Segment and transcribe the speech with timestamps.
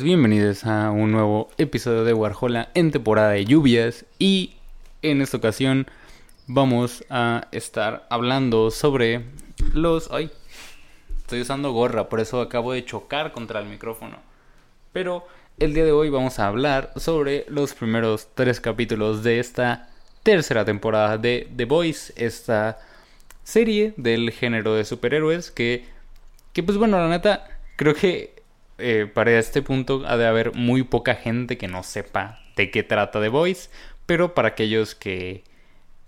[0.00, 4.54] Todos, bienvenidos a un nuevo episodio de Warhola en temporada de lluvias y
[5.02, 5.86] en esta ocasión
[6.46, 9.24] vamos a estar hablando sobre
[9.74, 10.10] los...
[10.10, 10.30] ¡Ay!
[11.18, 14.18] Estoy usando gorra, por eso acabo de chocar contra el micrófono.
[14.92, 15.26] Pero
[15.58, 19.90] el día de hoy vamos a hablar sobre los primeros tres capítulos de esta
[20.22, 22.78] tercera temporada de The Voice, esta
[23.44, 25.84] serie del género de superhéroes que,
[26.54, 27.46] que pues bueno, la neta,
[27.76, 28.39] creo que
[28.80, 32.82] eh, para este punto ha de haber muy poca gente que no sepa de qué
[32.82, 33.70] trata The Voice,
[34.06, 35.44] pero para aquellos que,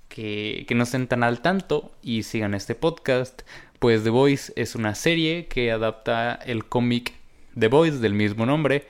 [0.09, 3.43] que, no estén tan al tanto y sigan este podcast,
[3.79, 7.15] pues The Voice es una serie que adapta el cómic
[7.59, 8.87] The Voice del mismo nombre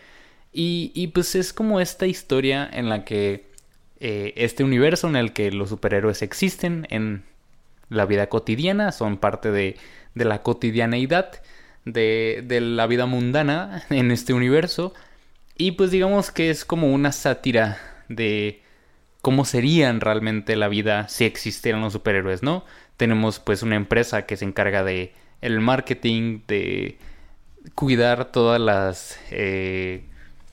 [0.52, 3.46] y, y, pues es como esta historia en la que
[4.00, 7.24] eh, este universo en el que los superhéroes existen en
[7.88, 9.76] la vida cotidiana, son parte de,
[10.14, 11.42] de la cotidianeidad
[11.84, 14.94] de, de la vida mundana en este universo.
[15.56, 18.62] Y pues digamos que es como una sátira de
[19.20, 22.64] cómo serían realmente la vida si existieran los superhéroes, ¿no?
[22.96, 26.98] Tenemos pues una empresa que se encarga de el marketing, de
[27.74, 29.18] cuidar todas las...
[29.30, 30.04] Eh,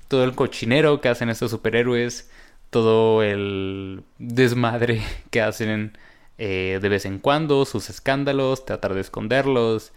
[0.07, 2.29] todo el cochinero que hacen estos superhéroes,
[2.71, 5.97] todo el desmadre que hacen
[6.37, 9.93] eh, de vez en cuando, sus escándalos, tratar de esconderlos,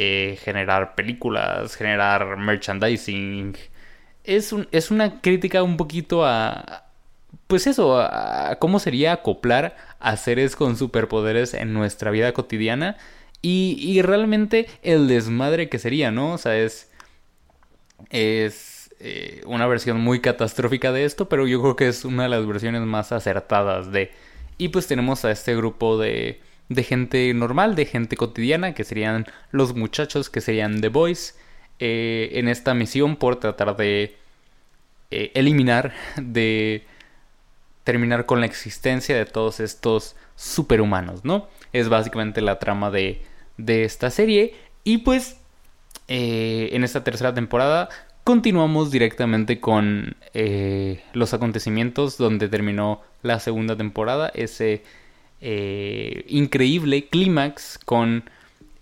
[0.00, 3.56] eh, generar películas, generar merchandising.
[4.22, 6.84] Es, un, es una crítica un poquito a...
[7.48, 12.96] Pues eso, a, cómo sería acoplar a seres con superpoderes en nuestra vida cotidiana.
[13.42, 16.34] Y, y realmente el desmadre que sería, ¿no?
[16.34, 16.92] O sea, es...
[18.10, 22.28] Es eh, una versión muy catastrófica de esto, pero yo creo que es una de
[22.28, 24.12] las versiones más acertadas de...
[24.58, 29.26] Y pues tenemos a este grupo de de gente normal, de gente cotidiana, que serían
[29.50, 31.36] los muchachos, que serían The Boys,
[31.78, 34.16] eh, en esta misión por tratar de
[35.10, 36.84] eh, eliminar, de
[37.84, 41.48] terminar con la existencia de todos estos superhumanos, ¿no?
[41.72, 43.22] Es básicamente la trama de,
[43.56, 44.54] de esta serie.
[44.84, 45.38] Y pues,
[46.08, 47.88] eh, en esta tercera temporada
[48.24, 50.16] continuamos directamente con
[51.14, 54.82] los acontecimientos donde terminó la segunda temporada, ese
[55.40, 58.28] eh, increíble clímax con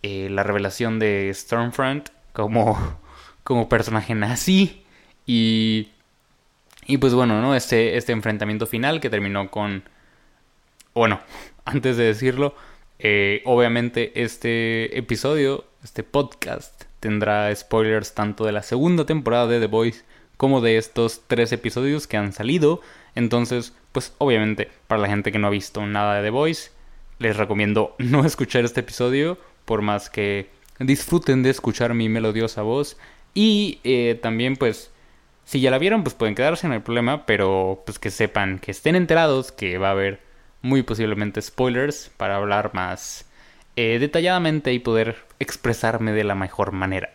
[0.02, 2.98] eh, la revelación de Stormfront como,
[3.44, 4.82] como personaje nazi
[5.26, 5.88] y,
[6.86, 7.54] y pues bueno, ¿no?
[7.54, 9.84] Este, este enfrentamiento final que terminó con...
[10.94, 11.20] Bueno,
[11.64, 12.54] antes de decirlo,
[12.98, 19.66] eh, obviamente este episodio, este podcast, tendrá spoilers tanto de la segunda temporada de The
[19.66, 20.04] Voice
[20.36, 22.80] como de estos tres episodios que han salido.
[23.16, 26.70] Entonces, pues obviamente, para la gente que no ha visto nada de The Voice,
[27.18, 32.96] les recomiendo no escuchar este episodio, por más que disfruten de escuchar mi melodiosa voz.
[33.34, 34.92] Y eh, también, pues,
[35.44, 38.70] si ya la vieron, pues pueden quedarse, en el problema, pero pues que sepan, que
[38.70, 40.20] estén enterados que va a haber
[40.62, 43.26] muy posiblemente spoilers para hablar más
[43.76, 47.10] eh, detalladamente y poder expresarme de la mejor manera.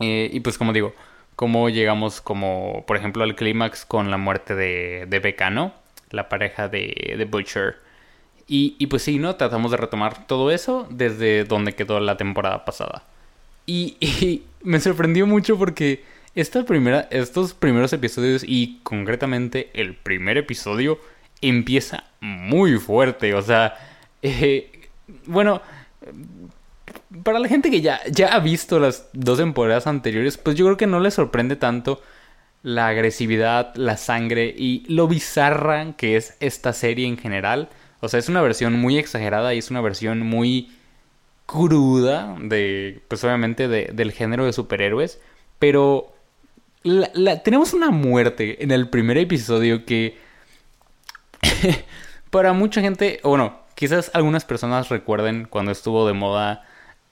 [0.00, 0.94] Eh, y pues como digo,
[1.36, 5.72] cómo llegamos como, por ejemplo, al clímax con la muerte de, de Becca, ¿no?
[6.10, 7.76] La pareja de, de Butcher.
[8.46, 9.36] Y, y, pues sí, ¿no?
[9.36, 13.04] Tratamos de retomar todo eso desde donde quedó la temporada pasada.
[13.66, 20.36] Y, y me sorprendió mucho porque esta primera, estos primeros episodios y concretamente el primer
[20.36, 20.98] episodio
[21.40, 23.34] empieza muy fuerte.
[23.34, 23.76] O sea,
[24.22, 24.88] eh,
[25.26, 25.62] bueno,
[27.22, 30.76] para la gente que ya, ya ha visto las dos temporadas anteriores, pues yo creo
[30.76, 32.00] que no le sorprende tanto
[32.62, 37.68] la agresividad, la sangre y lo bizarra que es esta serie en general.
[38.00, 40.72] O sea, es una versión muy exagerada y es una versión muy
[41.46, 45.20] cruda de, pues obviamente, de, del género de superhéroes.
[45.58, 46.14] Pero
[47.44, 50.18] tenemos una muerte en el primer episodio que
[52.30, 56.64] para mucha gente, bueno, quizás algunas personas recuerden cuando estuvo de moda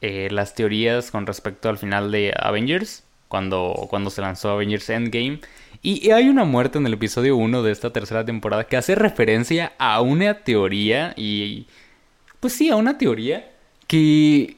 [0.03, 5.39] eh, las teorías con respecto al final de Avengers, cuando, cuando se lanzó Avengers Endgame.
[5.81, 9.73] Y, hay una muerte en el episodio 1 de esta tercera temporada que hace referencia
[9.79, 11.67] a una teoría y...
[12.41, 13.49] Pues sí, a una teoría
[13.87, 14.57] que...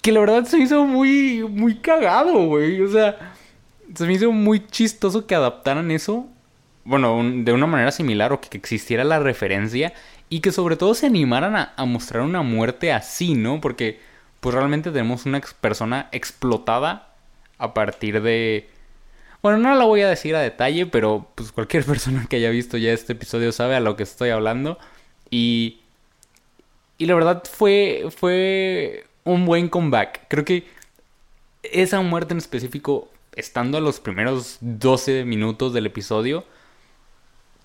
[0.00, 1.42] Que la verdad se hizo muy...
[1.42, 2.80] Muy cagado, güey.
[2.80, 3.34] O sea...
[3.96, 6.28] se me hizo muy chistoso que adaptaran eso,
[6.84, 9.92] bueno, de una manera similar o que existiera la referencia
[10.28, 13.60] y que sobre todo se animaran a, a mostrar una muerte así, ¿no?
[13.60, 14.13] Porque
[14.44, 17.14] pues realmente tenemos una persona explotada
[17.56, 18.68] a partir de...
[19.40, 22.76] Bueno, no la voy a decir a detalle, pero pues cualquier persona que haya visto
[22.76, 24.78] ya este episodio sabe a lo que estoy hablando.
[25.30, 25.80] Y...
[26.98, 28.08] Y la verdad fue...
[28.14, 30.28] fue un buen comeback.
[30.28, 30.66] Creo que
[31.62, 36.44] esa muerte en específico, estando a los primeros 12 minutos del episodio,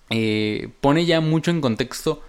[0.09, 2.23] eh, pone ya mucho en contexto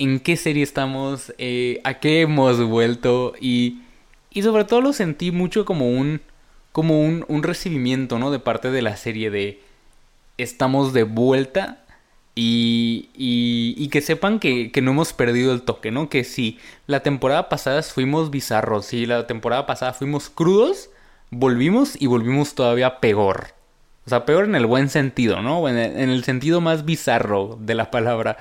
[0.00, 3.82] en qué serie estamos, eh, a qué hemos vuelto y,
[4.30, 6.22] y sobre todo lo sentí mucho como un,
[6.72, 8.30] como un, un recibimiento, ¿no?
[8.30, 9.60] De parte de la serie de
[10.38, 11.84] estamos de vuelta
[12.34, 16.08] y, y, que sepan que, que, no hemos perdido el toque, ¿no?
[16.08, 20.88] Que si la temporada pasada fuimos bizarros, si la temporada pasada fuimos crudos,
[21.30, 23.48] volvimos y volvimos todavía peor.
[24.06, 25.68] O sea, peor en el buen sentido, ¿no?
[25.68, 28.38] En el sentido más bizarro de la palabra.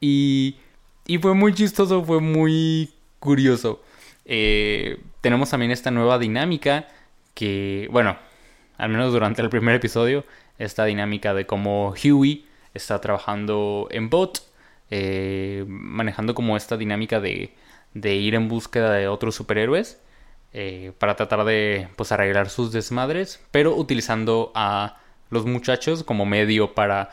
[0.00, 0.56] Y,
[1.06, 3.82] y fue muy chistoso, fue muy curioso.
[4.24, 6.88] Eh, tenemos también esta nueva dinámica
[7.34, 8.16] que, bueno,
[8.78, 10.24] al menos durante el primer episodio,
[10.58, 14.42] esta dinámica de cómo Huey está trabajando en bot,
[14.90, 17.54] eh, manejando como esta dinámica de,
[17.94, 20.00] de, ir en búsqueda de otros superhéroes
[20.52, 24.98] eh, para tratar de pues arreglar sus desmadres, pero utilizando a
[25.30, 27.10] los muchachos como medio para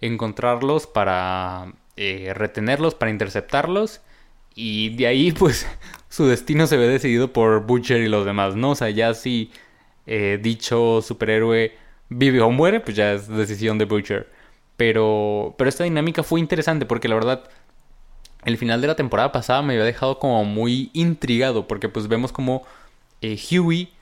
[0.00, 1.72] encontrarlos, para
[2.02, 4.00] eh, retenerlos, para interceptarlos.
[4.54, 5.66] Y de ahí, pues,
[6.08, 8.70] su destino se ve decidido por Butcher y los demás, ¿no?
[8.70, 9.50] O sea, ya si
[10.06, 11.74] eh, dicho superhéroe
[12.08, 14.30] vive o muere, pues ya es decisión de Butcher.
[14.78, 17.44] Pero, pero esta dinámica fue interesante porque la verdad,
[18.46, 22.32] el final de la temporada pasada me había dejado como muy intrigado porque pues vemos
[22.32, 22.62] como
[23.20, 23.92] eh, Huey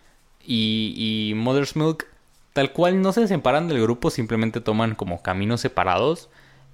[0.47, 2.07] y, y Mother's Milk
[2.53, 6.29] tal cual no se separan del grupo, simplemente toman como caminos separados.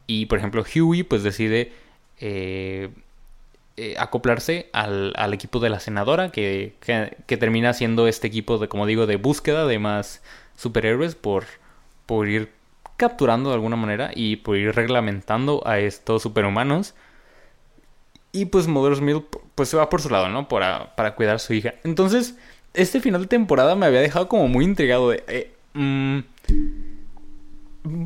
[0.07, 1.73] Y por ejemplo, Huey pues decide
[2.21, 2.91] eh,
[3.77, 8.69] eh, acoplarse al, al, equipo de la senadora, que, que, termina siendo este equipo de,
[8.69, 10.23] como digo, de búsqueda de más
[10.57, 11.45] superhéroes por,
[12.07, 12.53] por ir
[12.97, 16.95] capturando de alguna manera y por ir reglamentando a estos superhumanos.
[18.31, 20.49] Y pues Mother's Milk pues se va por su lado, ¿no?
[20.49, 21.75] Para, para cuidar a su hija.
[21.83, 22.37] Entonces,
[22.75, 25.53] este final de temporada me había dejado como muy intrigado de...
[25.73, 26.21] Mmm,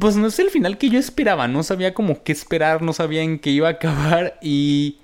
[0.01, 3.23] pues no es el final que yo esperaba, no sabía como qué esperar, no sabía
[3.23, 4.99] en qué iba a acabar y...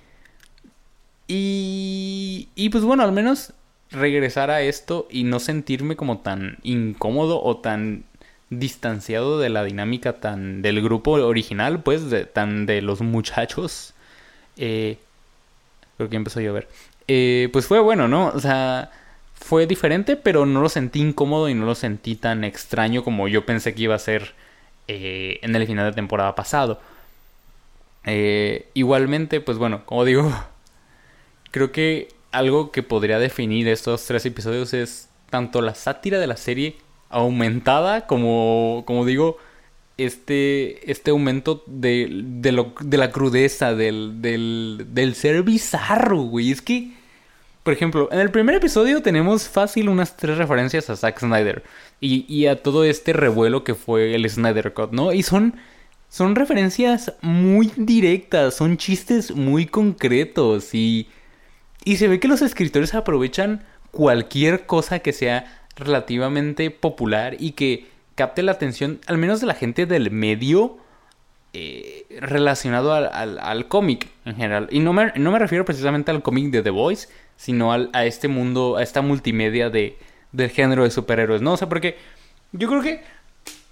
[1.29, 2.49] Y...
[2.55, 3.53] Y pues bueno, al menos
[3.91, 8.05] regresar a esto y no sentirme como tan incómodo o tan
[8.51, 13.95] distanciado de la dinámica tan del grupo original, pues, de, tan de los muchachos.
[14.57, 14.99] Eh,
[15.97, 16.69] creo que empezó a llover.
[17.09, 18.29] Eh, pues fue bueno, ¿no?
[18.29, 18.91] O sea,
[19.35, 23.47] fue diferente, pero no lo sentí incómodo y no lo sentí tan extraño como yo
[23.47, 24.35] pensé que iba a ser
[24.89, 26.81] eh, en el final de temporada pasado.
[28.05, 30.33] Eh, igualmente, pues bueno, como digo,
[31.51, 36.37] creo que algo que podría definir estos tres episodios es tanto la sátira de la
[36.37, 36.77] serie
[37.09, 39.39] aumentada como, como digo,
[39.97, 46.51] este, este aumento de, de, la crudeza, del, del, del ser bizarro, güey.
[46.51, 46.93] Es que,
[47.63, 51.63] por ejemplo, en el primer episodio tenemos fácil unas tres referencias a Zack Snyder
[52.01, 55.13] y, y, a todo este revuelo que fue el Snyder Cut, ¿no?
[55.13, 55.55] Y son,
[56.09, 61.09] son referencias muy directas, son chistes muy concretos y,
[61.85, 67.87] y se ve que los escritores aprovechan cualquier cosa que sea relativamente popular y que
[68.15, 70.79] capte la atención, al menos de la gente del medio,
[71.53, 74.69] eh, relacionado al, al, al cómic en general.
[74.71, 78.05] Y no me, no me refiero precisamente al cómic de The Voice, sino al, a
[78.05, 79.97] este mundo, a esta multimedia de,
[80.35, 81.53] del género de superhéroes, ¿no?
[81.53, 81.97] O sea, porque
[82.53, 83.03] yo creo que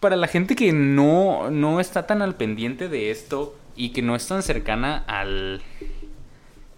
[0.01, 4.17] para la gente que no, no está tan al pendiente de esto y que no
[4.17, 5.61] es tan cercana al.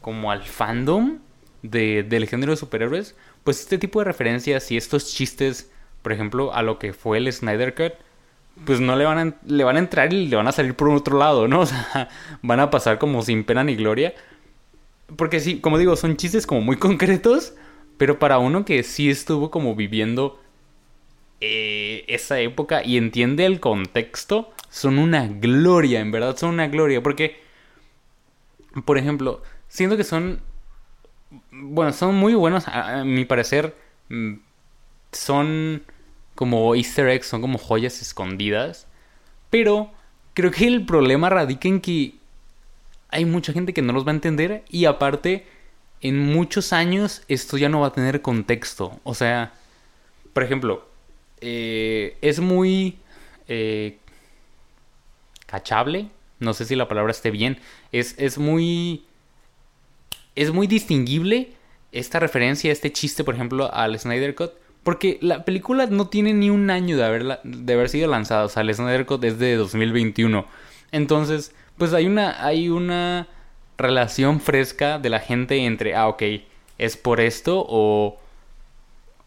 [0.00, 1.18] como al fandom
[1.62, 3.14] de, del género de superhéroes,
[3.44, 5.70] pues este tipo de referencias y estos chistes,
[6.02, 7.92] por ejemplo, a lo que fue el Snyder Cut,
[8.64, 10.88] pues no le van a, le van a entrar y le van a salir por
[10.88, 11.60] otro lado, ¿no?
[11.62, 12.08] O sea,
[12.42, 14.14] van a pasar como sin pena ni gloria.
[15.16, 17.54] Porque sí, como digo, son chistes como muy concretos,
[17.96, 20.40] pero para uno que sí estuvo como viviendo
[21.40, 27.02] eh, esa época y entiende el contexto, son una gloria, en verdad son una gloria.
[27.02, 27.40] Porque,
[28.84, 30.40] por ejemplo, siento que son...
[31.50, 33.76] Bueno, son muy buenos, a, mi parecer.
[34.08, 34.34] Mm,
[35.12, 35.82] son
[36.34, 38.86] como easter eggs, son como joyas escondidas.
[39.50, 39.92] Pero
[40.34, 42.14] creo que el problema radica en que
[43.10, 45.46] hay mucha gente que no los va a entender y aparte
[46.04, 49.00] en muchos años esto ya no va a tener contexto.
[49.04, 49.54] O sea,
[50.34, 50.86] por ejemplo,
[51.40, 52.98] eh, es muy
[53.48, 53.96] eh,
[55.46, 56.10] cachable.
[56.40, 57.58] No sé si la palabra esté bien.
[57.90, 59.06] Es, es muy.
[60.34, 61.52] Es muy distinguible
[61.90, 64.52] esta referencia, este chiste, por ejemplo, al Snyder Cut.
[64.82, 68.44] Porque la película no tiene ni un año de, haberla, de haber sido lanzada.
[68.44, 70.46] O sea, el Snyder Cut es de 2021.
[70.92, 73.26] Entonces, pues hay una, hay una
[73.78, 76.22] relación fresca de la gente entre, ah, ok,
[76.78, 78.20] es por esto o...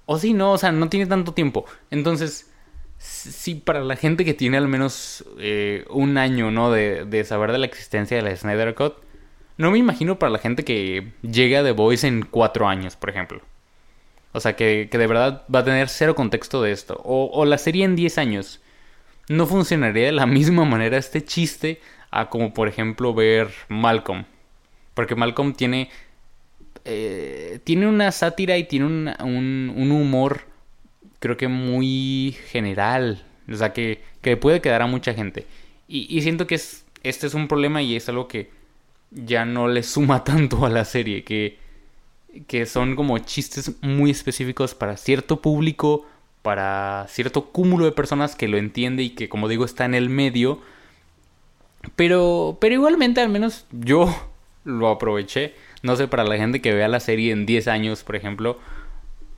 [0.10, 1.66] O sí, no, o sea, no tiene tanto tiempo.
[1.92, 2.50] Entonces,
[2.98, 6.72] sí, para la gente que tiene al menos eh, un año, ¿no?
[6.72, 8.96] De, de, saber de la existencia de la Snyder Cut,
[9.58, 13.10] no me imagino para la gente que llega a The Voice en cuatro años, por
[13.10, 13.42] ejemplo.
[14.32, 17.02] O sea, que, que de verdad va a tener cero contexto de esto.
[17.04, 18.62] O, o la serie en 10 años.
[19.30, 24.26] No funcionaría de la misma manera este chiste a como, por ejemplo, ver Malcolm.
[24.98, 25.92] Porque Malcolm tiene.
[26.84, 29.14] Eh, tiene una sátira y tiene un,
[29.76, 30.48] un, humor.
[31.20, 33.24] Creo que muy general.
[33.48, 35.46] O sea, que, que puede quedar a mucha gente.
[35.88, 38.50] Y, y siento que es, este es un problema y es algo que
[39.12, 41.24] ya no le suma tanto a la serie.
[41.24, 41.60] Que,
[42.48, 46.08] que son como chistes muy específicos para cierto público,
[46.42, 50.10] para cierto cúmulo de personas que lo entiende y que, como digo, está en el
[50.10, 50.60] medio.
[51.96, 54.34] Pero, pero igualmente, al menos yo
[54.68, 55.56] lo aproveché.
[55.82, 58.60] No sé, para la gente que vea la serie en 10 años, por ejemplo,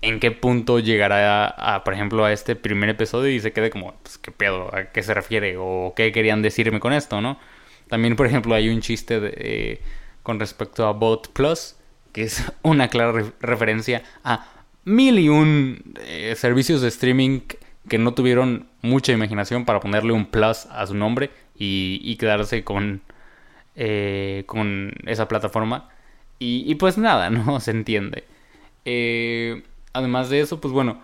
[0.01, 3.93] en qué punto llegará a, por ejemplo, a este primer episodio y se quede como,
[4.01, 4.73] pues, ¿qué pedo?
[4.73, 5.55] ¿A qué se refiere?
[5.57, 7.39] ¿O qué querían decirme con esto, no?
[7.87, 9.81] También, por ejemplo, hay un chiste eh,
[10.23, 11.75] con respecto a Bot Plus,
[12.11, 14.47] que es una clara referencia a
[14.85, 17.41] mil y un eh, servicios de streaming
[17.87, 23.01] que no tuvieron mucha imaginación para ponerle un plus a su nombre y quedarse con
[23.75, 25.89] eh, con esa plataforma.
[26.39, 27.59] Y, pues nada, ¿no?
[27.59, 28.23] Se entiende.
[28.85, 31.01] Eh, además de eso, pues bueno,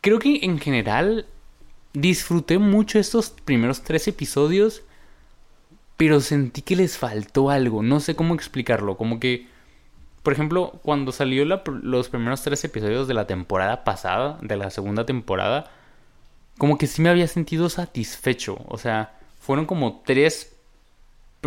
[0.00, 1.26] creo que en general
[1.92, 4.82] disfruté mucho estos primeros tres episodios,
[5.96, 9.46] pero sentí que les faltó algo, no sé cómo explicarlo, como que,
[10.22, 15.06] por ejemplo, cuando salió los primeros tres episodios de la temporada pasada, de la segunda
[15.06, 15.70] temporada,
[16.58, 20.53] como que sí me había sentido satisfecho, o sea, fueron como tres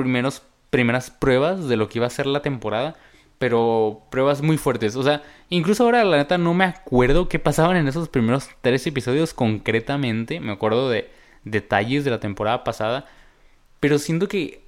[0.04, 2.96] primeros, primeras pruebas de lo que iba a ser la temporada,
[3.40, 4.96] pero pruebas muy fuertes.
[4.96, 8.86] O sea, incluso ahora la neta no me acuerdo qué pasaban en esos primeros tres
[8.88, 10.40] episodios concretamente.
[10.40, 11.10] Me acuerdo de
[11.44, 13.06] detalles de la temporada pasada,
[13.80, 14.64] pero siento que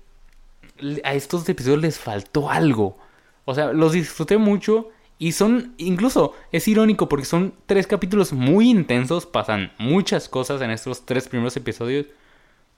[1.04, 2.98] a estos episodios les faltó algo.
[3.46, 8.70] O sea, los disfruté mucho y son, incluso es irónico porque son tres capítulos muy
[8.70, 12.06] intensos, pasan muchas cosas en estos tres primeros episodios,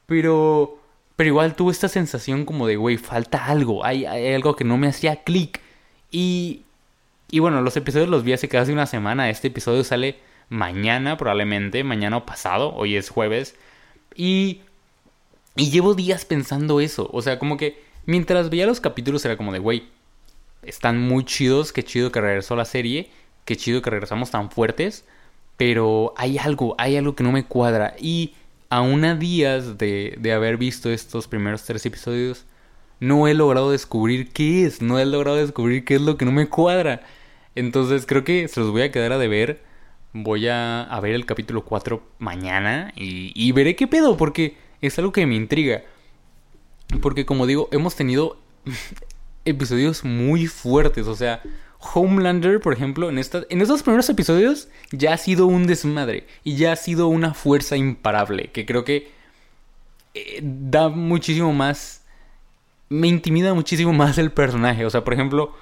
[0.07, 0.80] pero
[1.21, 4.87] pero igual tuve esta sensación como de, güey, falta algo, hay, algo que no me
[4.87, 5.61] hacía clic.
[6.09, 6.63] Y,
[7.29, 9.29] y bueno, los episodios los vi hace casi una semana.
[9.29, 10.15] Este episodio sale
[10.49, 13.53] mañana, probablemente, mañana o pasado, hoy es jueves.
[14.15, 14.61] Y,
[15.55, 17.07] y llevo días pensando eso.
[17.13, 19.89] O sea, como que mientras veía los capítulos era como de, güey,
[20.63, 23.11] están muy chidos, qué chido que regresó la serie,
[23.45, 25.05] qué chido que regresamos tan fuertes.
[25.55, 27.93] Pero hay algo, hay algo que no me cuadra.
[27.99, 28.33] Y
[28.71, 32.45] aún a días de, de haber visto estos primeros tres episodios,
[33.01, 36.31] no he logrado descubrir qué es, no he logrado descubrir qué es lo que no
[36.31, 37.01] me cuadra.
[37.53, 39.61] Entonces creo que se los voy a quedar a deber.
[40.13, 44.97] Voy a, a ver el capítulo 4 mañana y, y veré qué pedo, porque es
[44.97, 45.83] algo que me intriga.
[47.01, 48.39] Porque como digo, hemos tenido
[49.45, 51.41] episodios muy fuertes, o sea,
[51.81, 56.55] Homelander, por ejemplo, en, esta, en estos primeros episodios ya ha sido un desmadre y
[56.55, 59.11] ya ha sido una fuerza imparable que creo que
[60.13, 62.03] eh, da muchísimo más,
[62.89, 64.85] me intimida muchísimo más el personaje.
[64.85, 65.55] O sea, por ejemplo,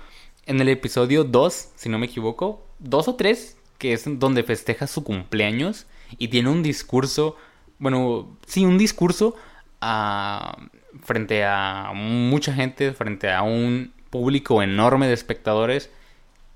[0.46, 4.88] en el episodio 2, si no me equivoco, 2 o 3, que es donde festeja
[4.88, 5.86] su cumpleaños
[6.18, 7.38] y tiene un discurso,
[7.78, 9.36] bueno, sí, un discurso
[9.80, 10.58] ah,
[11.02, 15.92] frente a mucha gente, frente a un público enorme de espectadores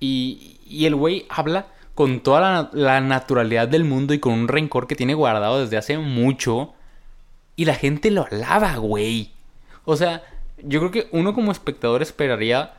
[0.04, 4.96] y, el güey habla con toda la, naturalidad del mundo y con un rencor que
[4.96, 6.74] tiene guardado desde hace mucho.
[7.56, 9.32] Y la gente lo alaba, güey.
[9.86, 10.24] O sea,
[10.62, 12.74] yo creo que uno como espectador esperaría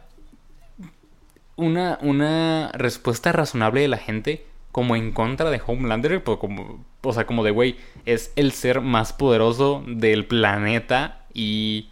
[1.56, 7.12] una, una respuesta razonable de la gente como en contra de Homelander, pues como, o
[7.12, 11.88] sea, como de, güey, es el ser más poderoso del planeta y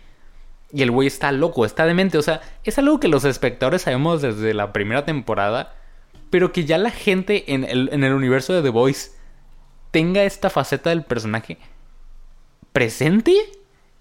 [0.73, 2.19] y el güey está loco, está demente.
[2.19, 5.75] O sea, es algo que los espectadores sabemos desde la primera temporada.
[6.31, 9.11] Pero que ya la gente en el, en el universo de The Voice
[9.91, 11.59] tenga esta faceta del personaje
[12.73, 13.35] presente.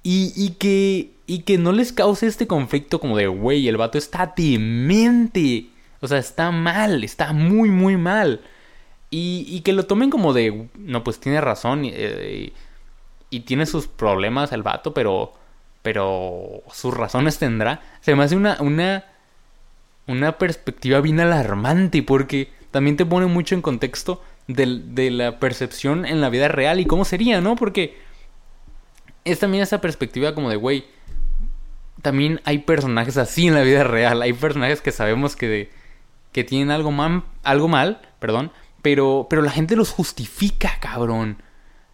[0.03, 3.97] Y, y, que, y que no les cause este conflicto como de, güey, el vato
[3.97, 5.67] está demente.
[5.99, 8.41] O sea, está mal, está muy, muy mal.
[9.13, 12.53] Y, que lo tomen como de, no, pues tiene razón eh,
[13.29, 15.33] y, tiene sus problemas el vato, pero,
[15.81, 17.81] pero sus razones tendrá.
[18.01, 19.05] Se me hace una, una,
[20.07, 26.05] una perspectiva bien alarmante porque también te pone mucho en contexto de, de la percepción
[26.05, 27.55] en la vida real y cómo sería, ¿no?
[27.55, 27.97] Porque
[29.25, 30.85] es también esa perspectiva como de, güey,
[32.01, 34.21] también hay personajes así en la vida real.
[34.21, 35.69] Hay personajes que sabemos que,
[36.31, 41.41] que tienen algo, mal, algo mal, perdón, pero, pero la gente los justifica, cabrón.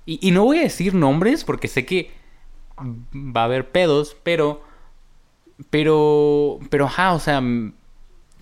[0.06, 2.12] Y, no voy a decir nombres porque sé que
[2.80, 4.64] va a haber pedos, pero.
[5.70, 6.60] Pero.
[6.70, 7.42] Pero, ajá, o sea.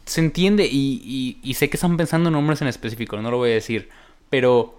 [0.05, 3.51] Se entiende y, y, sé que están pensando en nombres en específico, no lo voy
[3.51, 3.89] a decir.
[4.29, 4.77] Pero.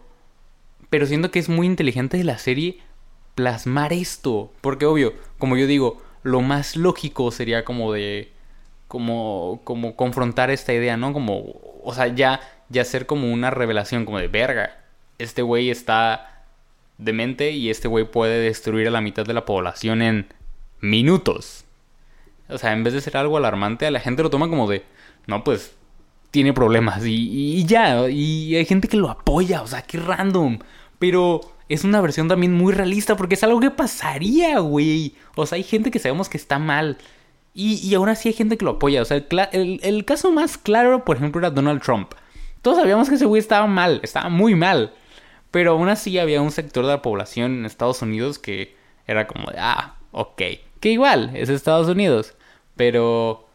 [0.88, 2.78] Pero siento que es muy inteligente de la serie
[3.34, 4.52] plasmar esto.
[4.60, 8.32] Porque, obvio, como yo digo, lo más lógico sería como de.
[8.86, 11.12] Como, como confrontar esta idea, ¿no?
[11.12, 12.40] Como, o sea, ya
[12.72, 14.78] y hacer como una revelación como de verga.
[15.18, 16.35] Este güey está
[16.98, 20.26] demente y este güey puede destruir a la mitad de la población en
[20.80, 21.64] minutos.
[22.48, 24.84] O sea, en vez de ser algo alarmante, a la gente lo toma como de,
[25.26, 25.74] no, pues
[26.30, 28.08] tiene problemas y, y ya.
[28.08, 30.58] Y hay gente que lo apoya, o sea, qué random.
[30.98, 35.14] Pero es una versión también muy realista porque es algo que pasaría, güey.
[35.34, 36.98] O sea, hay gente que sabemos que está mal.
[37.54, 39.02] Y, y aún así hay gente que lo apoya.
[39.02, 39.16] O sea,
[39.52, 42.12] el, el caso más claro, por ejemplo, era Donald Trump.
[42.62, 44.92] Todos sabíamos que ese güey estaba mal, estaba muy mal.
[45.50, 48.74] Pero aún así había un sector de la población en Estados Unidos que
[49.06, 50.42] era como de, ah, ok.
[50.80, 52.34] Que igual, es Estados Unidos.
[52.76, 53.48] Pero,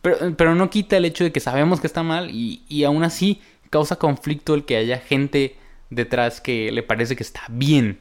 [0.00, 3.42] pero, no quita el hecho de que sabemos que está mal y, y aún así
[3.70, 5.56] causa conflicto el que haya gente
[5.90, 7.98] detrás que le parece que está bien.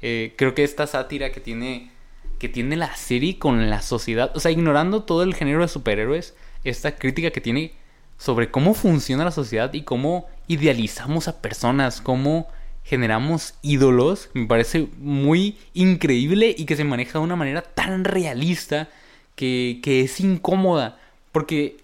[0.00, 1.90] Eh, creo que esta sátira que tiene,
[2.38, 6.34] que tiene la serie con la sociedad, o sea, ignorando todo el género de superhéroes,
[6.64, 7.74] esta crítica que tiene
[8.22, 12.46] sobre cómo funciona la sociedad y cómo idealizamos a personas, cómo
[12.84, 18.88] generamos ídolos, me parece muy increíble y que se maneja de una manera tan realista
[19.34, 21.00] que, que es incómoda.
[21.32, 21.78] Porque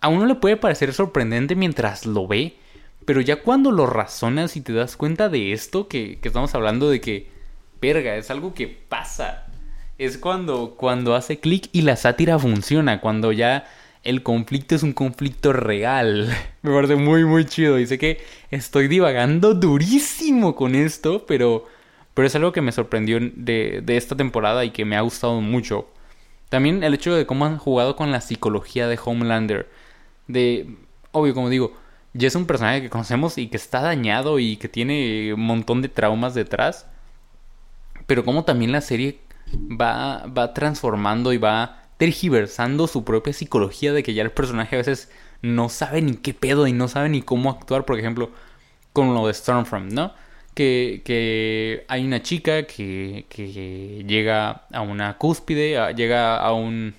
[0.00, 2.54] a uno le puede parecer sorprendente mientras lo ve,
[3.04, 6.90] pero ya cuando lo razonas y te das cuenta de esto que, que estamos hablando
[6.90, 7.28] de que,
[7.80, 9.46] verga, es algo que pasa.
[9.98, 13.66] Es cuando, cuando hace clic y la sátira funciona, cuando ya
[14.04, 16.28] el conflicto es un conflicto real.
[16.62, 17.78] Me parece muy, muy chido.
[17.78, 21.66] Y sé que estoy divagando durísimo con esto, pero,
[22.14, 25.40] pero es algo que me sorprendió de, de esta temporada y que me ha gustado
[25.40, 25.88] mucho.
[26.48, 29.68] También el hecho de cómo han jugado con la psicología de Homelander.
[30.26, 30.76] De,
[31.12, 31.74] obvio, como digo,
[32.12, 35.80] ya es un personaje que conocemos y que está dañado y que tiene un montón
[35.80, 36.86] de traumas detrás.
[38.06, 39.20] Pero cómo también la serie
[39.54, 44.78] va, va transformando y va tergiversando su propia psicología de que ya el personaje a
[44.78, 45.08] veces
[45.40, 48.32] no sabe ni qué pedo y no sabe ni cómo actuar, por ejemplo,
[48.92, 50.12] con lo de Stormfront, ¿no?
[50.52, 56.94] Que, que hay una chica que, que llega a una cúspide, llega a un...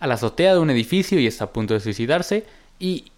[0.00, 2.46] a la azotea de un edificio y está a punto de suicidarse
[2.78, 3.12] y,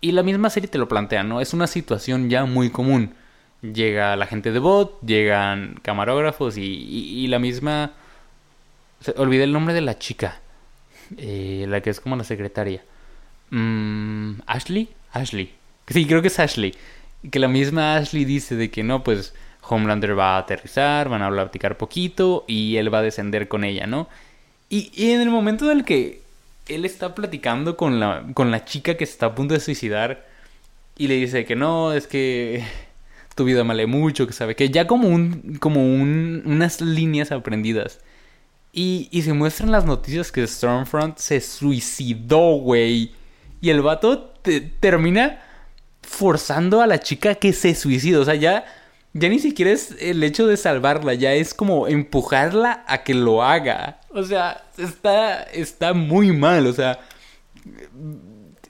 [0.00, 1.42] y la misma serie te lo plantea, ¿no?
[1.42, 3.12] Es una situación ya muy común.
[3.60, 7.92] Llega la gente de bot, llegan camarógrafos y, y la misma
[9.16, 10.40] olvidé el nombre de la chica.
[11.16, 12.82] Eh, la que es como la secretaria.
[13.50, 14.88] Mm, Ashley.
[15.12, 15.52] Ashley.
[15.88, 16.74] Sí, creo que es Ashley.
[17.30, 21.30] Que la misma Ashley dice de que no, pues Homelander va a aterrizar, van a
[21.30, 24.08] platicar poquito y él va a descender con ella, ¿no?
[24.68, 26.22] Y, y en el momento del que
[26.68, 30.26] él está platicando con la, con la chica que está a punto de suicidar
[30.96, 32.64] y le dice que no, es que
[33.34, 38.00] tu vida vale mucho, que sabe que ya como un, como un, unas líneas aprendidas.
[38.72, 43.12] Y, y se muestran las noticias que Stormfront se suicidó, güey.
[43.60, 44.32] Y el vato
[44.80, 45.42] termina
[46.02, 48.16] forzando a la chica que se suicide.
[48.16, 48.64] O sea, ya,
[49.12, 53.42] ya ni siquiera es el hecho de salvarla, ya es como empujarla a que lo
[53.42, 54.00] haga.
[54.10, 56.66] O sea, está, está muy mal.
[56.66, 57.00] O sea,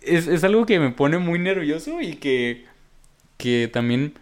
[0.02, 2.64] es, es algo que me pone muy nervioso y que,
[3.36, 4.14] que también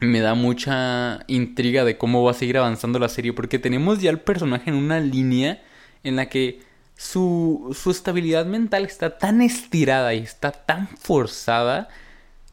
[0.00, 4.10] me da mucha intriga de cómo va a seguir avanzando la serie, porque tenemos ya
[4.10, 5.62] el personaje en una línea
[6.04, 6.60] en la que
[6.96, 11.88] su, su estabilidad mental está tan estirada y está tan forzada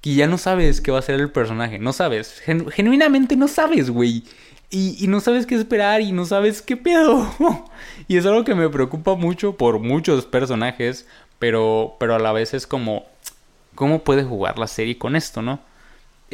[0.02, 3.90] que ya no sabes qué va a ser el personaje, no sabes, genuinamente no sabes,
[3.90, 4.24] güey.
[4.72, 7.32] Y, y, no sabes qué esperar y no sabes qué pedo.
[8.08, 11.08] y es algo que me preocupa mucho por muchos personajes,
[11.40, 13.06] pero, pero a la vez es como,
[13.76, 15.60] ¿cómo puede jugar la serie con esto, no?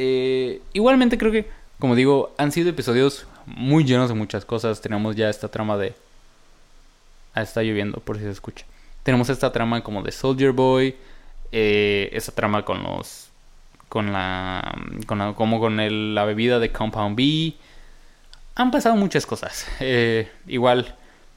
[0.04, 4.82] Eh, igualmente creo que, como digo, han sido episodios muy llenos de muchas cosas.
[4.82, 5.94] Tenemos ya esta trama de...
[7.36, 8.66] Ah, está lloviendo, por si se escucha.
[9.04, 10.96] Tenemos esta trama como de Soldier Boy.
[11.52, 13.28] Eh, esta trama con los
[13.90, 14.74] con la,
[15.06, 17.54] con como con el, la bebida de Compound B.
[18.56, 19.68] Han pasado muchas cosas.
[19.82, 20.96] Eh, igual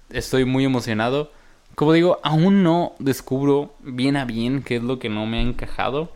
[0.08, 1.30] estoy muy emocionado.
[1.74, 5.42] Como digo, aún no descubro bien a bien qué es lo que no me ha
[5.42, 6.10] encajado.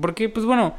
[0.00, 0.74] Porque, pues bueno,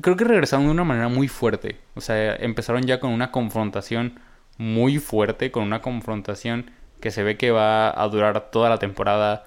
[0.00, 1.76] creo que regresaron de una manera muy fuerte.
[1.94, 4.20] O sea, empezaron ya con una confrontación
[4.58, 9.44] muy fuerte, con una confrontación que se ve que va a durar toda la temporada.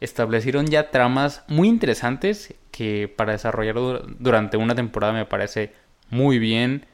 [0.00, 3.76] Establecieron ya tramas muy interesantes que para desarrollar
[4.18, 5.72] durante una temporada me parece
[6.10, 6.86] muy bien.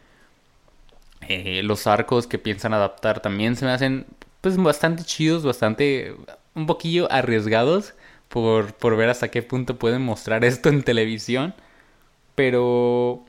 [1.29, 4.07] Eh, los arcos que piensan adaptar también se me hacen
[4.41, 6.17] pues bastante chidos, bastante
[6.55, 7.95] un poquillo arriesgados
[8.29, 11.55] por, por ver hasta qué punto pueden mostrar esto en televisión.
[12.41, 13.27] Pero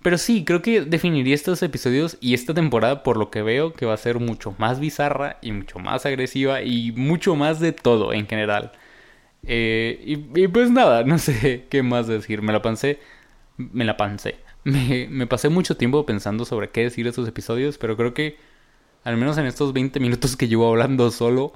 [0.00, 3.84] pero sí, creo que definiría estos episodios y esta temporada por lo que veo que
[3.84, 8.14] va a ser mucho más bizarra y mucho más agresiva y mucho más de todo
[8.14, 8.72] en general.
[9.46, 12.40] Eh, y, pues nada, no sé qué más decir.
[12.40, 12.98] Me la pensé.
[13.58, 14.36] Me la pensé.
[14.64, 18.38] Me, pasé mucho tiempo pensando sobre qué decir estos episodios, pero creo que
[19.04, 21.52] al menos en estos 20 minutos que llevo hablando solo,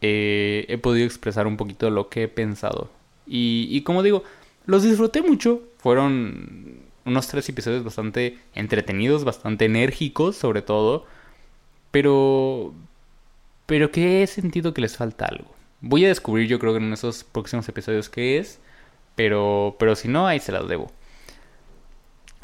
[0.00, 2.90] eh, he podido expresar un poquito lo que he pensado.
[3.26, 4.24] Y como digo,
[4.66, 5.62] los disfruté mucho.
[5.84, 11.04] Fueron unos tres episodios bastante entretenidos, bastante enérgicos sobre todo,
[11.90, 12.72] pero...
[13.66, 15.54] Pero que he sentido que les falta algo.
[15.82, 18.60] Voy a descubrir yo creo que en esos próximos episodios qué es,
[19.14, 20.90] pero, pero si no, ahí se las debo.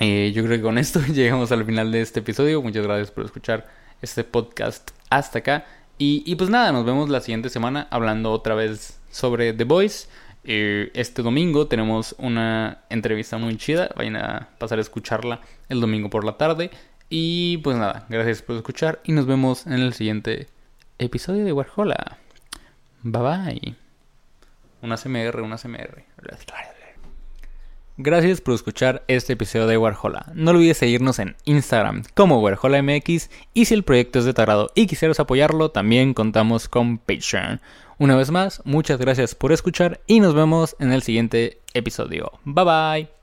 [0.01, 2.61] Eh, yo creo que con esto llegamos al final de este episodio.
[2.61, 3.67] Muchas gracias por escuchar
[4.03, 5.65] este podcast hasta acá.
[5.97, 10.09] Y, y pues nada, nos vemos la siguiente semana hablando otra vez sobre The Voice.
[10.45, 13.91] Eh, este domingo tenemos una entrevista muy chida.
[13.97, 16.71] Vayan a pasar a escucharla el domingo por la tarde.
[17.09, 20.47] Y pues nada, gracias por escuchar y nos vemos en el siguiente
[20.99, 22.19] episodio de Warhola.
[23.03, 23.75] Bye bye.
[24.83, 26.05] Una CMR, una CMR.
[28.03, 30.33] Gracias por escuchar este episodio de Warhola.
[30.35, 34.87] No olvides seguirnos en Instagram como WarholaMX y si el proyecto es de tarado y
[34.87, 37.61] quisieras apoyarlo, también contamos con Patreon.
[38.01, 42.33] Una vez más, muchas gracias por escuchar y nos vemos en el siguiente episodio.
[42.47, 43.20] Bye bye.